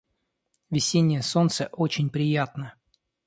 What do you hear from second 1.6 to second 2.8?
очень приятно.